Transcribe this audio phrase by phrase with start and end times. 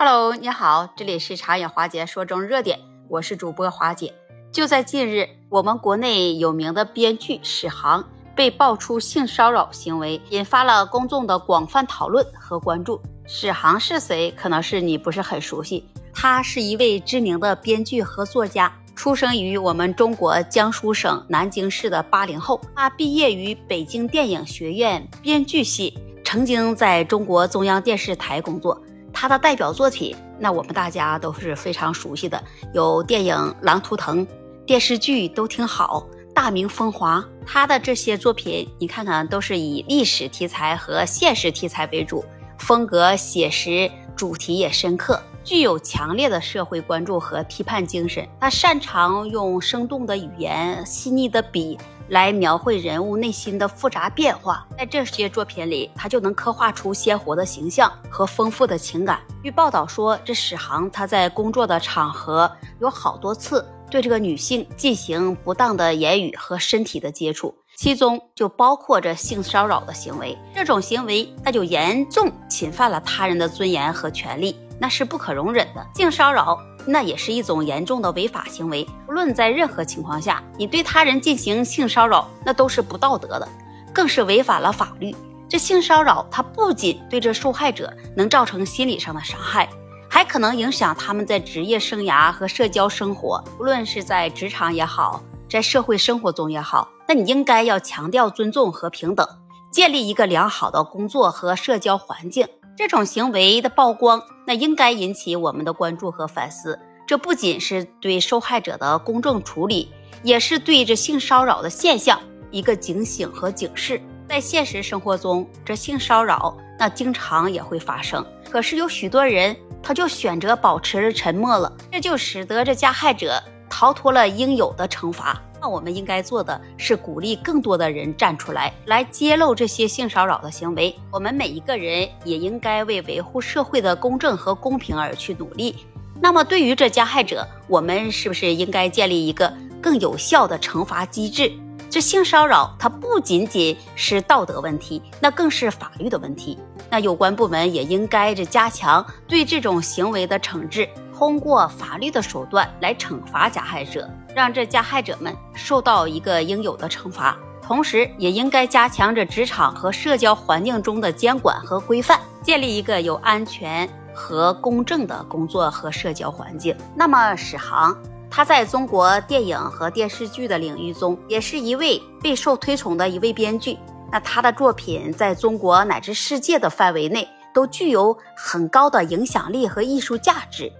[0.00, 4.14] Hello，你好，这里是茶饮华姐说中热点，我是主播华姐。
[4.52, 13.02] 就在近日，我们国内有名的编剧史航被爆出性骚扰行为，引发了公众的广泛讨论和关注。
[13.26, 14.30] 史航是谁？
[14.36, 15.84] 可能是你不是很熟悉，
[16.14, 18.72] 他是一位知名的编剧和作家。
[18.94, 28.80] 出生于我们中国江苏省南京市的八零后，他毕业于北京电影学院编剧系，曾经在中国中央电视台工作。
[29.20, 32.40] 他的代表作品，那我们大家都是非常熟悉的，
[32.72, 34.24] 有电影《狼图腾》，
[34.64, 37.18] 电视剧都挺好，《大明风华》。
[37.44, 42.24] 他的这些作品，你看看，都是以历史题材和现实题材为主，
[42.58, 45.20] 风格写实，主题也深刻。
[45.42, 51.76] 具有强烈的社会关注和批判精神，他擅长用生动的语言、细腻的笔
[52.08, 54.66] 来描绘人物内心的复杂变化。
[54.76, 59.20] 在这些作品里，他就能刻画出鲜活的形象和丰富的情感。
[59.42, 62.50] 据报道说，这史航他在工作的场合
[62.80, 70.36] 有好多次对这个女性进行不当的言语和身体的接触，其中就包括着性骚扰的行为。
[70.54, 74.58] 这种行为，那就严重侵犯了他人的尊严和权利。
[74.80, 76.58] 那是不可容忍的，性骚扰
[76.90, 78.86] 那也是一种严重的违法行为。
[79.06, 83.46] 无论在任何情况下，你对他人进行性骚扰，那都是不道德的，
[83.92, 85.14] 更是违反了法律。
[85.48, 89.68] 这性骚扰，它不仅对这受害者能造成心理上的伤害，
[90.08, 93.42] 还可能影响他们在职业生涯和社交生活。
[93.58, 99.26] 无论是在职场也好，在社会生活中也好，那你应该要强调尊重和平等，
[99.70, 102.46] 建立一个良好的工作和社交环境。
[102.78, 106.78] 这种行为的曝光，那应该引起我们的关注和反思。
[107.08, 109.90] 这不仅是对受害者的公正处理，
[110.22, 112.20] 也是对这性骚扰的现象
[112.52, 114.00] 一个警醒和警示。
[114.28, 125.42] 在现实生活中，这性骚扰那经常也会发生，可是有许多人他就选择保持沉默了，这就使得这加害者逃脱了应有的惩罚。
[125.60, 130.94] 那我们应该做的是鼓励更多的人站出来，来揭露这些性骚扰的行为。
[131.10, 135.74] 我们每一个人也应该为维护社会的公正和公平而去努力。
[136.20, 141.52] 那么，对于这加害者，我们是不是应该建立一个更有效的惩罚机制？
[141.90, 146.58] 这性骚扰它不仅仅是道德问题，那更是法律的问题。
[146.90, 150.88] 那有关部门也应该这加强对这种行为的惩治。
[151.18, 157.36] 通过法律的手段来惩罚加害者，让这加害者们受到一个应有的惩罚。
[157.60, 166.72] 同时，也应该加强这职场和社交环境中的监管和规范，建立一个有安全和公正的工作和社交环境。
[166.94, 167.98] 那么，史航
[168.30, 173.76] 他在中国电影和电视剧的领域中，也是一位备受推崇的一位编剧。
[174.12, 180.72] 那他的作品在中国乃至世界的范围内都具有很高的影响力和艺术价值。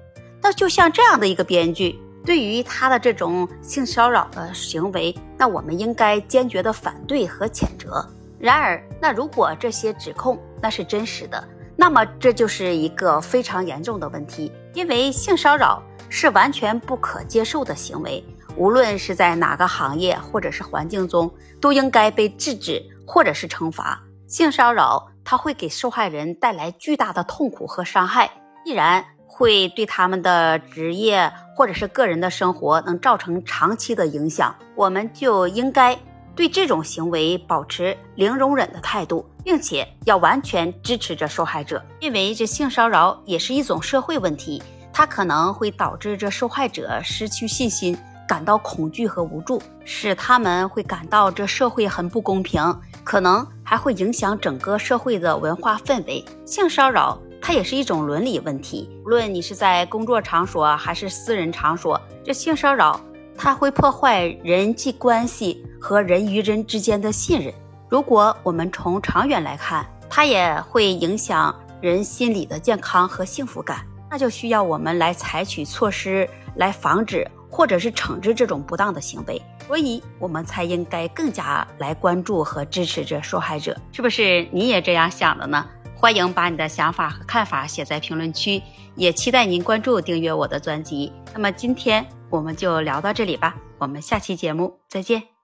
[0.43, 8.07] 那就像这样的一个编剧，对于他的这种性骚扰的行为，那我们应该坚决的反对和谴责。
[8.39, 11.43] 然而，那如果这些指控那是真实的，
[11.75, 18.25] 那么这就是一个非常严重的问题，因为性骚扰是完全不可接受的行为，
[18.57, 24.01] 无论是在哪个行业或者是环境中，都应该被制止或者是惩罚。
[24.29, 28.31] 性骚扰它会给受害人带来巨大的痛苦和伤害，
[28.65, 29.05] 必然。
[29.39, 35.97] 会对他们的职业或者是个人的生活能造成长期的影响，我们就应该
[36.35, 44.61] 对这种行为保持零容忍的态度，并且要完全支持这受害者，因为这性骚扰也是一种社会问题，
[44.93, 47.97] 它可能会导致这受害者失去信心，
[48.27, 52.61] 感到恐惧和无助，使他们会感到这社会很不公平，
[53.05, 56.25] 可能还会影响整个社会的文化氛围。
[56.45, 57.17] 性骚扰。
[57.49, 58.91] 它也是一种伦理问题。
[59.07, 63.01] 无论你是在工作场所还是私人场所，这性骚扰
[63.39, 67.51] 它会破坏人际关系和人与人之间的信任。
[67.89, 73.79] 如果我们从长远来看，它也会影响人心理的健康和幸福感。
[74.11, 79.41] 那就需要我们来采取措施来防止或者是惩治这种不当的行为。
[79.67, 83.75] 所以，我们才应该更加来关注和支持这受害者。
[83.93, 85.67] 是不是你也这样想的呢？
[86.01, 88.63] 欢迎把你的想法和看法写在评论区，
[88.95, 91.13] 也期待您关注订阅我的专辑。
[91.35, 95.38] 那么今天我们就聊到这里吧，我们下期节目再见。